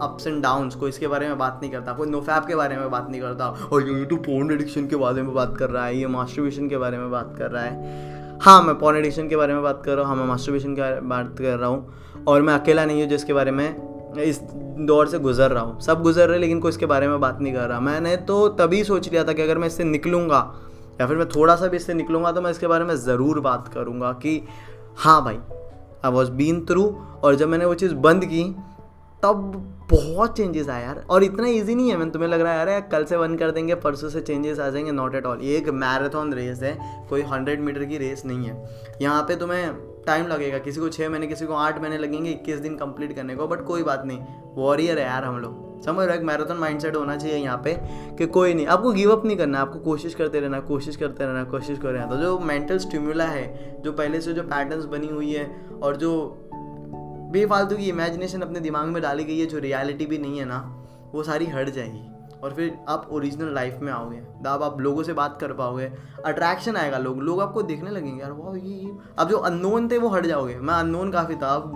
ups 0.02 0.26
and 0.26 0.42
downs 0.42 0.74
को 0.74 0.88
इसके 0.88 1.06
बारे 1.06 1.28
में 1.28 1.38
बात 1.38 1.58
नहीं 1.62 1.72
करता। 1.72 1.92
कोई 1.92 2.08
नोफैप 2.08 2.44
के 2.46 2.54
बारे 2.54 2.76
में 2.76 2.90
बात 2.90 3.10
नहीं 3.10 3.20
करता। 3.20 3.48
और 3.72 3.88
ये 3.88 4.04
तो 4.04 4.16
पोर्न 4.16 4.52
एडिक्शन 4.52 4.86
के 4.86 4.96
बारे 4.96 5.22
में 5.22 5.34
बात 5.34 5.56
कर 5.58 5.70
रहा 5.70 5.84
है, 5.86 5.98
ये 5.98 6.06
मास्टरबेशन 6.06 6.68
के 6.68 6.76
बारे 6.76 6.98
में 6.98 7.10
बात 7.10 7.34
कर 7.38 7.50
रहा 7.50 7.62
है। 7.62 8.25
हाँ 8.42 8.62
मैं 8.62 8.78
पॉन 8.78 8.96
एडिक्शन 8.96 9.28
के 9.28 9.36
बारे 9.36 9.54
में 9.54 9.62
बात 9.62 9.82
कर 9.84 9.92
रहा 9.92 10.00
हूँ 10.00 10.08
हाँ 10.08 10.16
मैं 10.16 10.26
मास्टरबेशन 10.28 10.74
की 10.74 10.80
बात 11.08 11.34
कर 11.38 11.56
रहा 11.58 11.68
हूँ 11.68 12.24
और 12.28 12.42
मैं 12.42 12.54
अकेला 12.54 12.84
नहीं 12.84 13.00
हूँ 13.02 13.08
जिसके 13.08 13.32
बारे 13.32 13.50
में 13.50 14.14
इस 14.22 14.40
दौर 14.80 15.08
से 15.08 15.18
गुजर 15.18 15.50
रहा 15.50 15.62
हूँ। 15.62 15.80
सब 15.80 16.02
गुजर 16.02 16.28
रहे 16.28 16.38
लेकिन 16.38 16.60
कोई 16.60 16.68
इसके 16.68 16.86
बारे 16.86 17.08
में 17.08 17.18
बात 17.20 17.40
नहीं 17.40 17.52
कर 17.52 17.68
रहा। 17.68 17.80
मैंने 17.80 18.16
तो 18.16 18.48
तभी 18.48 18.82
सोच 18.84 19.08
लिया 19.08 19.24
था 19.24 19.32
कि 19.32 19.42
अगर 19.42 19.58
मैं 19.58 19.66
इससे 19.66 19.84
निकलूँगा 19.84 20.38
या 21.00 21.06
फिर 21.06 21.16
मैं 21.16 21.28
थोड़ा 21.28 21.56
सा 21.56 21.66
भी 21.66 21.76
इससे 21.76 21.94
निकलूँगा 21.94 22.32
तो 22.32 22.40
मैं 22.42 22.50
इसके 22.50 22.66
बारे 22.66 22.84
में 22.84 22.94
ज़रूर 22.96 23.40
बात 23.40 23.68
करूँगा 23.74 24.12
कि 24.12 24.40
हाँ 24.96 25.22
भाई 25.24 25.38
आई 26.04 26.10
वॉज़ 26.10 26.30
बीन 26.30 26.64
थ्रू 26.70 26.84
और 27.22 27.34
जब 27.34 27.48
मैंने 27.48 27.64
वो 27.64 27.74
चीज़ 27.74 27.94
बंद 27.94 28.24
की 28.24 28.44
तब 29.22 29.62
बहुत 29.90 30.36
चेंजेस 30.36 30.68
आए 30.68 30.82
यार। 30.82 31.04
और 31.10 31.24
इतना 31.24 31.46
इजी 31.46 31.74
नहीं 31.74 31.90
है, 31.90 31.96
मैंने 31.96 32.10
तुम्हें 32.10 32.28
लग 32.28 32.40
रहा 32.40 32.52
है, 32.52 32.70
यार 32.70 32.80
कल 32.80 33.04
से 33.04 33.16
वन 33.16 33.36
कर 33.36 33.50
देंगे, 33.50 33.74
परसों 33.74 34.08
से 34.08 34.20
चेंजेस 34.20 34.58
आ 34.58 34.68
जाएँगे 34.70 34.92
नॉट 34.92 35.14
एट 35.14 35.26
ऑल 35.26 35.40
ये 35.40 35.56
एक 35.56 35.68
मैराथन 35.68 36.32
रेस 36.32 36.62
है, 36.62 37.06
कोई 37.08 37.22
हंड्रेड 37.22 37.60
मीटर 37.60 37.84
की 37.84 37.98
रेस 37.98 38.22
नहीं 38.26 38.44
है। 38.44 38.64
यहाँ 39.02 39.22
पे 39.22 39.36
तुम्हें 39.36 39.74
टाइम 40.06 40.26
लगेगा, 40.26 40.58
किसी 40.58 40.80
को 40.80 40.88
छः 40.88 41.08
महीने, 41.08 41.26
किसी 41.26 41.46
को 41.46 41.54
आठ 41.54 41.80
महीने 41.82 41.98
लगेंगे, 41.98 42.30
इक्कीस 42.30 42.58
दिन 42.58 42.76
कंप्लीट 42.76 43.16
करने 43.16 43.36
को 43.36 43.46
बट 43.48 43.64
कोई 43.64 43.82
बात 43.82 44.02
नहीं 44.04 44.18
वॉरियर 44.54 44.98
है 44.98 45.04
यार 45.04 45.24
हम 45.24 45.38
लोग। 45.38 45.82
समझ 45.82 46.06
रहे 46.06 46.18
मैराथन 46.18 46.56
माइंडसेट 46.56 46.96
होना 46.96 47.16
चाहिए 47.16 47.36
यहाँ 47.36 47.60
पे, 47.64 47.74
कि 48.18 48.26
कोई 48.26 48.54
नहीं, 48.54 48.66
आपको 48.66 48.92
गिव 48.92 49.12
अप 49.12 49.24
नहीं 49.24 49.36
करना, 49.36 49.60
आपको 49.60 49.78
कोशिश 49.78 50.14
करते 50.14 50.40
रहना, 50.40 50.60
कोशिश 50.60 50.96
करते 50.96 51.24
रहना, 51.24 51.44
कोशिश 51.44 51.78
कर 51.78 51.88
रहना 51.88 52.06
तो 52.06 52.16
जो 52.16 52.38
मेंटल 52.38 52.78
स्टिम्यूला 52.78 53.24
है, 53.24 53.76
जो 53.82 53.92
पहले 53.92 54.20
से 54.20 54.32
जो 54.32 54.42
पैटर्न्स 54.42 54.84
बनी 54.84 55.06
हुई 55.06 55.32
है, 55.32 55.66
और 55.82 55.96
जो 55.96 56.42
बेफालतू 57.30 57.76
की 57.76 57.88
इमेजिनेशन 57.88 58.40
अपने 58.40 58.60
दिमाग 58.60 58.86
में 58.86 59.02
डाली 59.02 59.24
गई 59.24 59.38
है, 59.38 59.46
जो 59.46 59.58
रियलिटी 59.58 60.06
भी 60.06 60.18
नहीं 60.18 60.38
है 60.38 60.44
ना, 60.44 60.58
वो 61.12 61.22
सारी 61.22 61.46
हट 61.46 61.70
जाएगी। 61.70 62.12
और 62.44 62.52
फिर 62.52 62.78
आप 62.88 63.08
ओरिजिनल 63.12 63.54
लाइफ 63.54 63.78
में 63.82 63.92
आओगे। 63.92 64.16
तब 64.16 64.62
आप 64.62 64.80
लोगों 64.80 65.02
से 65.02 65.12
बात 65.12 65.38
कर 65.40 65.52
पाओगे। 65.52 65.92
अट्रैक्शन 66.24 66.76
आएगा 66.76 66.98
लोग। 66.98 67.22
लोग 67.22 67.40
आपको 67.40 67.62
देखने 67.62 67.90
लगेंगे, 67.90 68.22
यार, 68.22 68.32
वाह, 68.32 68.56
ये 68.56 68.92
अब 69.18 69.28
जो 69.28 69.36
अननोन 69.36 69.88
थे, 69.88 69.98
वो 69.98 70.08
हट 70.08 70.26
जाओगे। 70.26 70.56
मैं 70.56 70.74
अननोन 70.74 71.10
काफ़ी 71.10 71.34
था। 71.34 71.48
अब 71.48 71.74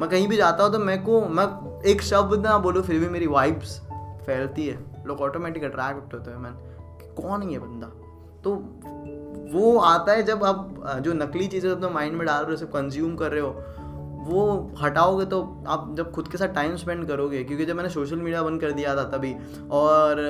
मैं 0.00 0.10
कहीं 0.10 0.28
भी 0.28 0.36
जाता 0.36 0.64
हूँ 0.64 0.72
तो 0.72 0.78
मैं 0.78 1.02
को, 1.04 1.20
मैं 1.20 1.80
एक 1.82 2.02
शब्द 2.02 2.46
ना 2.46 2.58
बोलूँ, 2.58 2.82
फिर 2.82 3.00
भी 3.00 3.08
मेरी 3.08 3.26
वाइब्स 3.26 3.80
फैलती 4.26 4.66
है। 4.66 5.04
लोग 5.06 5.20
ऑटोमेटिक 5.20 5.64
अट्रैक्ट 5.64 6.14
होते 6.14 6.30
हैं 6.30 6.38
मैं 6.38 6.52
कौन 7.14 7.42
ये 7.42 7.58
बंदा? 7.58 7.86
तो 8.44 8.54
वो 9.58 9.78
आता 9.78 10.12
है 10.12 10.22
जब 10.22 10.44
आप, 10.44 10.74
जो 11.00 11.12
नकली 11.12 11.46
चीज़ें 11.46 11.70
अपने 11.70 11.88
माइंड 11.88 12.16
में 12.16 12.26
डाल 12.26 12.36
रहे 12.36 12.46
हो, 12.46 12.54
उसे 12.54 12.66
कंज्यूम 12.66 13.16
कर 13.16 13.30
रहे 13.30 13.40
हो 13.40 13.62
वो 14.22 14.70
हटाओगे 14.80 15.24
तो 15.26 15.40
आप 15.68 15.92
जब 15.96 16.10
खुद 16.12 16.28
के 16.28 16.38
साथ 16.38 16.54
टाइम 16.54 16.76
स्पेंड 16.76 17.06
करोगे, 17.06 17.42
क्योंकि 17.44 17.64
जब 17.64 17.76
मैंने 17.76 17.88
सोशल 17.90 18.16
मीडिया 18.18 18.42
बंद 18.42 18.60
कर 18.60 18.72
दिया 18.72 18.96
था 18.96 19.04
तभी, 19.10 19.34
और 19.72 20.20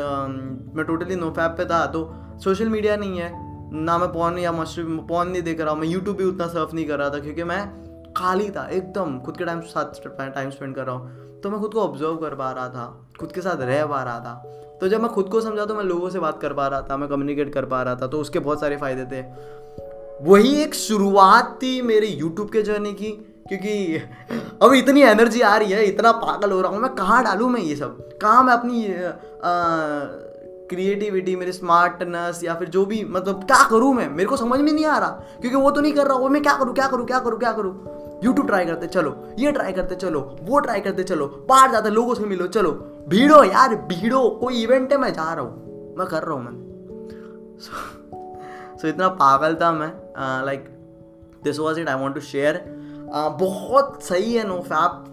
मैं 0.77 0.85
टोटली 0.85 1.17
नो 1.17 1.31
फैप 1.31 1.55
पे 1.59 1.65
था 1.65 1.85
तो 1.89 2.11
सोशल 2.44 2.69
मीडिया 2.69 2.97
नहीं 2.97 3.19
है। 3.19 3.31
ना 3.77 3.97
मैं 3.99 4.12
पॉन 4.12 4.39
या 4.39 4.53
मस्टर 4.53 4.97
पॉन 5.09 5.29
नहीं 5.29 5.43
देख 5.43 5.61
रहा 5.61 5.71
हूँ 5.71 5.81
मैं 5.81 5.89
यूट्यूब 5.89 6.17
भी 6.17 6.25
उतना 6.25 6.47
सर्फ 6.49 6.75
नहीं 6.75 6.87
कर 6.87 6.99
रहा 6.99 7.11
था, 7.11 7.19
क्योंकि 7.19 7.44
मैं 7.44 8.12
खाली 8.17 8.50
था, 8.50 8.67
एकदम 8.69 9.19
खुद 9.21 9.37
के 9.37 9.44
टाइम 9.44 9.61
साथ 9.69 10.06
टाइम 10.09 10.50
स्पेंड 10.50 10.75
कर 10.75 10.87
रहा 10.87 10.94
हूँ। 10.94 11.41
तो 11.41 11.50
मैं 11.50 11.61
खुद 11.61 11.73
को 11.75 11.81
ऑब्ज़र्व 11.81 12.17
कर 12.17 12.35
पा 12.35 12.50
रहा 12.53 12.69
था, 12.69 12.85
खुद 13.21 13.33
के 13.33 13.41
साथ 13.41 13.61
रह 13.62 13.85
पा 13.87 14.03
रहा 14.03 14.19
था। 14.21 14.35
तो 14.81 14.89
जब 14.89 15.03
मैं 15.03 15.11
खुद 15.11 15.29
को 15.29 15.41
समझा 15.41 15.65
तो 15.65 15.75
मैं 15.75 15.85
लोगों 15.85 16.11
से 16.11 16.19
बात 16.19 16.41
कर 16.41 16.53
पा 16.53 16.67
रहा 16.67 16.83
था, 16.83 16.97
मैं 16.97 17.09
कम्युनिकेट 17.09 17.53
कर 17.55 17.65
पा 17.67 17.83
रहा 17.83 17.94
था 17.94 18.06
तो 18.06 18.21
उसके 18.21 18.39
बहुत 18.39 18.61
सारे 18.61 18.77
फ़ायदे 18.77 19.05
थे। 19.12 19.23
वही 20.23 20.55
एक 20.62 20.75
शुरुआत 20.75 21.59
थी 21.62 21.81
मेरे 21.83 22.06
यूट्यूब 22.06 22.50
के 22.50 22.62
जर्नी 22.62 22.93
की। 22.93 23.11
क्योंकि 23.47 23.97
अब 24.62 24.73
इतनी 24.75 25.03
एनर्जी 25.03 25.41
आ 25.41 25.56
रही 25.56 25.73
है, 25.73 25.85
इतना 25.85 26.12
पागल 26.19 26.50
हो 26.53 26.61
रहा 26.61 26.73
हूँ 26.73 26.81
मैं, 26.81 26.91
कहाँ 26.94 27.23
डालूँ 27.25 27.49
मैं 27.50 27.61
ये 27.61 27.77
सब? 27.77 27.99
कहाँ 28.23 28.43
मैं 28.44 28.53
अपनी 28.53 28.87
क्रिएटिविटी 30.69 31.35
मेरी 31.37 31.53
स्मार्टनेस 31.53 32.43
या 32.44 32.55
फिर 32.55 32.69
जो 32.69 32.85
भी 32.87 33.03
मतलब 33.06 33.43
क्या 33.44 33.62
करूँ 33.71 33.93
मैं? 33.94 34.09
मेरे 34.11 34.29
को 34.29 34.37
समझ 34.37 34.59
में 34.61 34.73
नहीं 34.73 34.85
आ 34.87 34.99
रहा, 34.99 35.09
क्योंकि 35.41 35.56
वो 35.56 35.71
तो 35.71 35.81
नहीं 35.81 35.93
कर 35.93 36.06
रहा 36.06 36.17
वो 36.19 36.29
मैं 36.29 36.43
क्या 36.43 36.56
करूँ 36.59 36.75
क्या 36.75 36.87
करूँ 36.89 37.06
क्या 37.06 37.19
करूँ 37.20 37.39
क्या 37.39 37.53
करूँ? 37.53 37.75
यूट्यूब 38.25 38.46
ट्राई 38.46 38.67
करते 38.67 38.87
चलो, 38.87 39.17
ये 39.39 39.53
ट्राई 39.53 39.72
करते 39.72 39.94
चलो, 39.96 40.20
वो 40.43 40.58
ट्राई 40.61 40.81
करते 40.81 41.03
चलो, 41.03 41.27
बाहर 41.49 41.70
जाते 41.72 41.91
लोगों 41.91 42.15
से 42.15 42.25
मिलो, 42.25 42.46
चलो, 42.46 42.70
भीड़ो 43.08 43.43
यार, 43.44 43.75
भीड़ो, 43.89 44.29
कोई 44.41 44.63
इवेंट 44.63 44.93
है, 44.93 44.99
मैं 44.99 45.13
जा 45.13 45.32
रहा 45.32 45.44
हूँ, 45.44 45.94
मैं 45.99 46.06
कर 46.06 46.22
रहा 46.22 46.34
हूँ 46.34 46.44
मैं। 46.44 46.61
सो 48.79 48.89
इतना 48.89 49.08
पागल 49.19 49.55
था 49.55 49.72
मैं 49.72 49.93
like 50.46 50.65
this 51.44 51.58
was 51.58 51.81
it 51.81 51.89
I 51.89 51.94
want 51.94 52.15
to 52.15 52.20
share 52.20 52.65
बहुत 53.12 54.02
सही 54.02 54.34
है 54.34 54.46
नो 54.48 54.58
फैप 54.62 55.08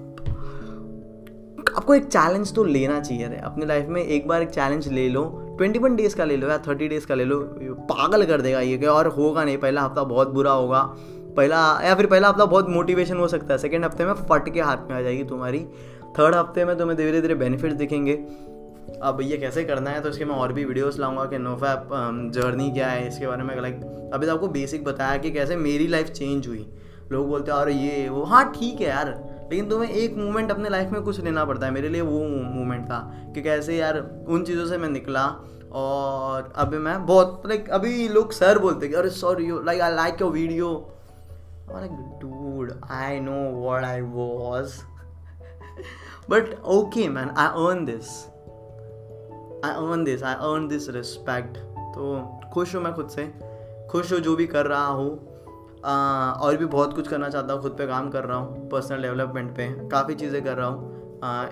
आपको 1.70 1.94
एक 1.96 2.06
चैलेंज 2.06 2.54
तो 2.56 2.64
लेना 2.64 3.00
चाहिए 3.00 3.28
रे, 3.28 3.38
अपनी 3.38 3.66
लाइफ 3.66 3.88
में 3.88 4.02
एक 4.04 4.28
बार 4.28 4.42
एक 4.42 4.50
चैलेंज 4.50 4.88
ले 4.88 5.08
लो 5.10 5.24
ट्वेंटी 5.58 5.80
वन 5.80 5.96
डेज़ 5.96 6.16
का 6.16 6.26
ले 6.26 6.38
लो 6.38 6.48
या 6.48 6.58
थर्टी 6.68 6.88
डेज़ 6.88 7.06
का 7.08 7.16
ले 7.16 7.26
लो, 7.26 7.40
पागल 7.92 8.26
कर 8.26 8.42
देगा 8.42 8.60
ये 8.62 8.86
और 8.88 9.08
होगा 9.10 9.44
नहीं, 9.44 9.58
पहला 9.58 9.82
हफ़्ता 9.82 10.04
बहुत 10.04 10.30
बुरा 10.30 10.52
होगा, 10.52 10.82
पहला, 11.38 11.80
या 11.84 11.96
फिर 11.96 12.06
पहला 12.06 12.30
हफ़्ता 12.30 12.46
बहुत 12.46 12.70
मोटिवेशन 12.70 13.18
हो 13.18 13.28
सकता 13.28 13.54
है 13.54 13.58
सेकेंड 13.60 13.86
हफ़्ते 13.86 14.06
में 14.06 14.14
फट 14.14 14.54
के 14.54 14.62
हाथ 14.62 14.90
में 14.90 14.96
आ 14.98 15.02
जाएगी 15.02 15.24
तुम्हारी 15.24 15.60
थर्ड 16.20 16.36
हफ़्ते 16.36 16.66
में 16.66 16.78
तुम्हें 16.78 16.98
धीरे 16.98 17.22
धीरे 17.22 17.36
बेनिफिट्स 17.36 17.76
दिखेंगे. 17.76 18.14
अब 19.04 19.20
ये 19.22 19.38
कैसे 19.38 19.64
करना 19.64 19.90
है 19.90 20.02
तो 20.02 20.10
इसके 20.10 20.26
मैं 20.26 20.36
और 20.36 20.54
भी 20.54 20.66
वीडियोस 20.66 21.00
लाऊँगा 21.00 21.26
कि 21.26 21.38
नोफैप 21.38 21.90
जर्नी 22.34 22.72
क्या 22.72 22.88
है, 22.88 23.08
इसके 23.08 23.28
बारे 23.28 23.44
में 23.44 23.56
लाइक 23.62 24.10
अभी 24.14 24.26
तो 24.26 24.34
आपको 24.34 24.48
बेसिक 24.50 24.84
बताया 24.84 25.18
कि 25.18 25.32
कैसे 25.32 25.56
मेरी 25.58 25.88
लाइफ 25.88 26.10
चेंज 26.10 26.48
हुई. 26.48 26.68
लोग 27.12 27.28
बोलते 27.28 27.52
हैं, 27.52 27.58
अरे 27.60 27.74
ये, 27.74 28.10
वो। 28.10 28.24
हाँ 28.24 28.52
ठीक 28.52 28.82
है 28.82 28.88
यार, 28.88 29.08
लेकिन 29.52 29.70
तुम्हें 29.70 29.90
एक 29.90 30.18
मोमेंट 30.18 30.52
अपने 30.52 30.70
लाइफ 30.70 30.92
में 30.92 31.02
कुछ 31.02 31.20
लेना 31.20 31.46
पड़ता 31.46 31.66
है, 31.66 31.72
मेरे 31.72 31.90
लिए 31.90 32.02
वो 32.02 32.20
मोमेंट 32.56 32.86
था, 32.86 33.00
कि 33.36 33.42
कैसे 33.42 33.78
यार, 33.78 33.98
उन 34.28 34.44
चीज़ों 34.44 34.66
से 34.66 34.78
मैं 34.78 34.90
निकला, 34.90 35.26
और 35.72 36.54
अभी 36.56 36.78
मैं 36.78 37.06
बहुत 37.06 37.44
लाइक 37.46 37.70
अभी 37.70 38.08
लोग 38.08 38.32
सर 38.32 38.60
बोलते 38.60 38.88
कि, 38.88 38.94
अरे 38.94 39.10
sorry 39.10 39.46
you 39.46 39.62
like 39.64 39.82
I 39.82 39.96
like 39.96 40.22
your 40.22 40.32
video 40.32 40.96
dude 41.70 42.72
I 42.92 43.20
know 43.20 43.62
what 43.62 43.84
I 43.84 44.02
was 44.02 44.74
but 46.30 46.60
okay 46.66 47.08
man 47.10 47.30
I 47.30 47.48
earn 47.48 47.86
this 47.86 48.10
I 49.66 49.72
earn 49.72 50.04
this 50.04 50.24
I 50.24 50.34
earn 50.34 50.68
this 50.68 50.90
respect 50.90 51.58
तो 51.96 52.40
खुश 52.54 52.76
हूँ 52.76 52.84
मैं 52.84 52.94
खुद 52.94 53.10
से, 53.10 53.32
खुश 53.92 54.14
हूँ 54.14 54.20
जो 54.20 54.36
भी 54.36 54.48
कर 54.48 54.66
रहा 54.66 54.86
हूँ 54.86 55.29
और 55.84 56.58
भी 56.58 56.66
बहुत 56.68 56.94
कुछ 56.96 57.08
करना 57.08 57.30
चाहता 57.30 57.54
हूँ, 57.54 57.62
खुद 57.62 57.72
पे 57.72 57.88
काम 57.88 58.10
कर 58.10 58.24
रहा 58.24 58.38
हूँ 58.38 58.70
पर्सनल 58.70 59.02
डेवलपमेंट 59.02 59.56
पे, 59.58 59.68
काफ़ी 59.90 60.16
चीज़ें 60.16 60.44
कर 60.44 60.58
रहा 60.58 60.68
हूँ। 60.68 60.98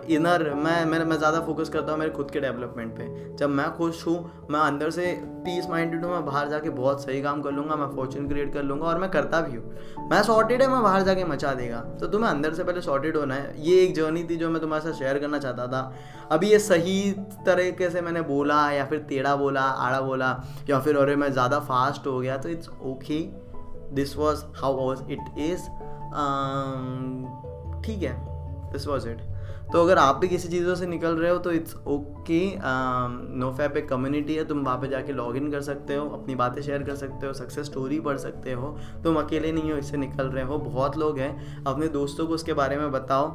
इनर 0.10 0.43
मैं 0.55 0.84
मैं 0.86 1.03
मैं 1.05 1.17
ज़्यादा 1.17 1.39
फोकस 1.41 1.69
करता 1.69 1.91
हूँ 1.91 2.00
मेरे 2.00 2.12
खुद 2.12 2.29
के 2.31 2.39
डेवलपमेंट 2.39 2.91
पे। 2.98 3.36
जब 3.38 3.50
मैं 3.50 3.69
खुश 3.77 4.05
हूँ, 4.07 4.48
मैं 4.51 4.60
अंदर 4.60 4.89
से 4.89 5.12
पीस 5.46 5.67
माइंडेड 5.69 6.05
हूँ, 6.05 6.12
मैं 6.12 6.25
बाहर 6.25 6.48
जाके 6.50 6.69
बहुत 6.69 7.03
सही 7.03 7.22
काम 7.22 7.41
कर 7.41 7.51
लूँगा, 7.51 7.75
मैं 7.75 7.88
फॉर्चून 7.96 8.27
क्रिएट 8.27 8.53
कर 8.53 8.63
लूँगा 8.63 8.86
और 8.88 9.00
मैं 9.00 9.10
करता 9.12 9.41
भी 9.41 9.57
हूँ। 9.57 10.07
मैं 10.12 10.22
सॉर्टेड 10.24 10.62
है, 10.62 10.67
मैं 10.67 10.81
बाहर 10.84 11.03
जाके 11.03 11.24
मचा 11.24 11.53
देगा। 11.53 11.79
तो 12.00 12.07
तुम्हें 12.07 12.29
अंदर 12.29 12.53
से 12.53 12.63
पहले 12.63 12.81
सॉर्टेड 12.81 13.17
होना 13.17 13.36
है। 13.36 13.53
ये 13.62 13.81
एक 13.84 13.96
जर्नी 13.96 14.24
थी 14.24 14.36
जो 14.36 14.50
मैं 14.50 14.62
तुम्हारे 14.62 14.84
साथ 14.84 15.00
शेयर 15.00 15.19
करना 15.19 15.39
चाहता 15.39 15.67
था। 15.67 15.93
अभी 16.31 16.51
ये 16.51 16.60
सही 16.60 17.12
तरीके 17.46 17.89
से 17.89 18.01
मैंने 18.01 18.22
बोला 18.24 18.60
या 18.72 18.86
फिर 18.86 19.00
टेढ़ा 19.10 19.36
बोला, 19.36 19.62
आड़ा 19.62 20.01
बोला 20.01 20.31
या 20.69 20.79
फिर 20.79 20.98
अरे 20.98 21.15
मैं 21.15 21.31
ज़्यादा 21.31 21.60
फास्ट 21.62 22.07
हो 22.07 22.19
गया 22.19 22.38
तो 22.38 22.50
it's 22.50 22.69
okay 22.69 23.22
this 23.94 24.17
was 24.17 24.44
how 24.56 24.75
was 24.75 25.01
it 25.12 25.38
is 25.39 25.63
ठीक 27.84 28.03
है 28.03 28.15
दिस 28.72 28.88
वॉज़ 28.88 29.10
इट 29.10 29.22
तो 29.74 29.82
अगर 29.84 29.98
आप 29.98 30.15
भी 30.15 30.27
किसी 30.27 30.48
चीज़ों 30.48 30.75
से 30.75 30.86
निकल 30.88 31.15
रहे 31.15 31.32
हो 31.32 31.38
तो 31.38 31.51
इट्स 31.51 31.75
ओके 31.88 32.39
नो 32.58 33.51
फैप 33.58 33.77
एक 33.77 33.88
कम्युनिटी 33.89 34.36
है, 34.36 34.46
तुम 34.48 34.60
वहाँ 34.60 34.77
पे 34.82 34.88
जाके 34.88 35.13
लॉग 35.13 35.38
इन 35.38 35.50
कर 35.51 35.62
सकते 35.62 35.96
हो, 35.96 36.08
अपनी 36.10 36.36
बातें 36.36 36.62
शेयर 36.62 36.84
कर 36.84 36.96
सकते 36.96 37.27
हो 37.27 37.34
सक्सेस 37.34 37.65
स्टोरी 37.65 38.00
पढ़ 38.00 38.17
सकते 38.17 38.53
हो। 38.53 38.77
तुम 39.03 39.20
अकेले 39.20 39.51
नहीं 39.51 39.72
हो, 39.72 39.77
इससे 39.77 39.98
निकल 39.98 40.27
रहे 40.27 40.44
हो, 40.44 40.58
बहुत 40.60 40.98
लोग 40.98 41.20
हैं। 41.20 41.63
अपने 41.65 41.88
दोस्तों 41.88 42.27
को 42.27 42.34
उसके 42.34 42.53
बारे 42.53 42.77
में 42.77 42.91
बताओ 42.91 43.29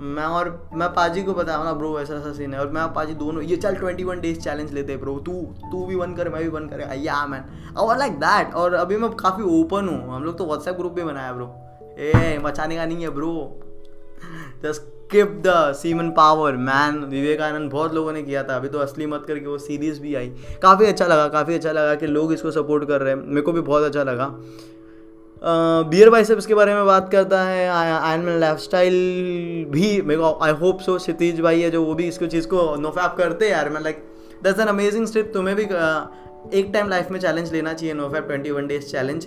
मैं 0.00 0.24
और 0.24 0.48
मैं 0.74 0.88
पाजी 0.94 1.22
को 1.22 1.32
बताया, 1.34 1.62
ना 1.64 1.72
ब्रो 1.72 1.98
ऐसा 2.00 2.14
ऐसा 2.14 2.32
सीन 2.32 2.54
है। 2.54 2.60
और 2.60 2.68
मैं 2.72 2.82
और 2.82 2.90
पाजी 2.92 3.14
दोनों, 3.14 3.42
ये 3.42 3.56
चल 3.56 3.74
ट्वेंटी 3.74 4.04
वन 4.04 4.20
डेज़ 4.20 4.38
चैलेंज 4.40 4.72
लेते 4.72 4.92
हैं 4.92 5.00
ब्रो 5.00 5.18
तू 5.18 5.32
तू 5.72 5.84
भी 5.86 5.94
वन 5.94 6.14
कर, 6.14 6.28
मैं 6.28 6.42
भी 6.42 6.48
वन 6.48 6.68
करे। 6.68 6.84
या 6.98 7.26
मैन 7.26 7.74
और 7.76 7.98
लाइक 7.98 8.18
दैट 8.20 8.54
और 8.54 8.74
अभी 8.74 8.96
मैं 8.96 9.10
काफ़ी 9.16 9.44
ओपन 9.60 9.88
हूँ। 9.88 10.14
हम 10.14 10.24
लोग 10.24 10.38
तो 10.38 10.46
व्हाट्सएप 10.46 10.76
ग्रुप 10.76 10.92
भी 10.92 11.02
बनाया 11.02 11.32
ब्रो 11.32 11.54
ए 11.98 12.38
मचाने 12.44 12.76
का 12.76 12.84
नहीं 12.86 13.02
है 13.02 13.10
bro 13.10 13.34
just 14.62 14.82
keep 15.10 15.28
the 15.46 15.52
semen 15.74 16.10
power 16.10 16.56
man 16.58 16.98
Vivekananda 17.04 17.70
बहुत 17.70 17.94
लोगों 17.94 18.12
ने 18.12 18.22
किया 18.22 18.42
था। 18.42 18.56
अभी 18.56 18.68
तो 18.68 18.78
असली 18.78 19.06
मत 19.06 19.24
करके 19.28 19.46
वो 19.46 19.58
सीरीज़ 19.58 20.00
भी 20.00 20.14
आई। 20.14 20.28
काफ़ी 20.62 20.86
अच्छा 20.86 21.06
लगा, 21.06 21.28
काफ़ी 21.28 21.54
अच्छा 21.54 21.72
लगा 21.72 21.94
कि 21.94 22.06
लोग 22.06 22.32
इसको 22.32 22.50
सपोर्ट 22.50 22.88
कर 22.88 23.00
रहे 23.00 23.14
हैं। 23.14 23.22
मेरे 23.22 23.40
को 23.40 23.52
भी 23.52 23.60
बहुत 23.60 23.82
अच्छा 23.82 24.02
लगा। 24.02 24.26
बियर 25.42 26.10
बाइसेप्स 26.10 26.46
के 26.46 26.54
बारे 26.54 26.74
में 26.74 26.86
बात 26.86 27.10
करता 27.12 27.42
है 27.42 27.68
आयन 27.68 28.20
मैन 28.20 28.38
लाइफ 28.40 28.58
स्टाइल 28.58 28.94
भी 29.70 30.00
मेरे 30.02 30.20
को 30.20 30.38
आई 30.42 30.52
होप 30.52 30.80
सो 30.80 30.96
क्षितिज 30.98 31.40
भाई 31.40 31.60
है 31.60 31.70
जो 31.70 31.82
वो 31.84 31.94
भी 31.94 32.08
इसको 32.08 32.26
चीज़ 32.26 32.46
को 32.48 32.74
नोफैप 32.76 33.14
करते 33.18 33.44
हैं 33.44 33.52
यार 33.52 33.70
like 33.82 34.02
that's 34.42 34.60
an 34.60 34.66
amazing 34.66 35.06
strip 35.06 35.30
तुम्हें 35.34 35.56
भी 35.56 35.64
uh, 35.64 36.54
एक 36.54 36.70
टाइम 36.72 36.88
लाइफ 36.88 37.10
में 37.10 37.20
चैलेंज 37.20 37.52
लेना 37.52 37.72
चाहिए 37.72 37.94
NoFap 37.94 38.26
twenty 38.26 38.50
one 38.50 38.66
days 38.66 38.86
challenge 38.86 39.26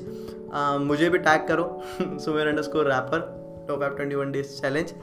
मुझे 0.81 1.09
भी 1.09 1.17
टैग 1.17 1.47
करो 1.47 1.65
Sumer 2.25 2.47
underscore 2.61 2.87
rapper 2.87 3.25
NoFap 3.69 3.95
twenty 3.95 4.15
one 4.15 4.31
days 4.31 4.47
challenge 4.61 4.93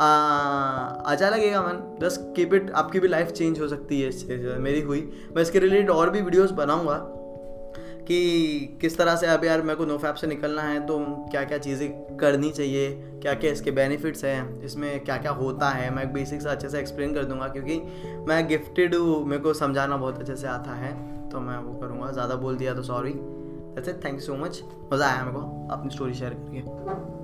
अच्छा 0.00 1.28
लगेगा 1.28 1.60
मन 1.62 1.82
जस्ट 2.02 2.34
कीप 2.36 2.54
इट 2.54 2.70
आपकी 2.74 3.00
भी 3.00 3.08
लाइफ 3.08 3.30
चेंज 3.30 3.60
हो 3.60 3.68
सकती 3.68 4.00
है 4.00 4.08
इससे 4.08 4.56
मेरी 4.58 4.80
हुई। 4.80 5.00
मैं 5.36 5.42
इसके 5.42 5.58
रिलेटेड 5.58 5.90
और 5.90 6.10
भी 6.10 6.20
वीडियोस 6.20 6.50
बनाऊँगा 6.50 6.96
कि 8.06 8.78
किस 8.80 8.96
तरह 8.98 9.16
से 9.16 9.26
अब 9.26 9.44
यार 9.44 9.62
मेरे 9.62 9.76
को 9.76 9.84
नो 9.84 9.96
फैप 9.98 10.14
से 10.14 10.26
निकलना 10.26 10.62
है 10.62 10.86
तो 10.86 10.98
क्या 11.30 11.44
क्या 11.44 11.58
चीज़ें 11.58 12.16
करनी 12.16 12.50
चाहिए 12.50 12.90
क्या 13.22 13.34
क्या 13.34 13.50
इसके 13.52 13.70
बेनिफिट्स 13.70 14.24
हैं, 14.24 14.60
इसमें 14.60 15.04
क्या 15.04 15.16
क्या 15.16 15.32
होता 15.32 15.68
है, 15.70 15.90
मैं 15.90 16.12
बेसिक 16.12 16.42
से 16.42 16.48
अच्छे 16.48 16.68
से 16.68 16.78
एक्सप्लेन 16.80 17.14
कर 17.14 17.24
दूँगा, 17.24 17.48
क्योंकि 17.48 17.80
मैं 18.28 18.46
गिफ्टेड 18.48 18.94
हूँ, 18.94 19.24
मेरे 19.24 19.42
को 19.42 19.54
समझाना 19.54 19.96
बहुत 19.96 20.18
अच्छे 20.18 20.36
से 20.36 20.46
आता 20.48 20.74
है 20.74 20.94
तो 21.30 21.40
मैं 21.40 21.58
वो 21.58 21.78
करूँगा, 21.80 22.10
ज़्यादा 22.12 22.34
बोल 22.36 22.56
दिया 22.56 22.74
तो 22.74 22.82
sorry 22.84 23.10
it 23.10 24.04
thank 24.04 24.14
you 24.14 24.20
so 24.20 24.36
much 24.36 24.62
मज़ा 24.92 25.06
आया 25.06 25.24
मेरे 25.24 25.38
को 25.38 25.68
अपनी 25.72 25.90
स्टोरी 25.90 26.14
शेयर 26.14 26.34
करके। 26.34 27.15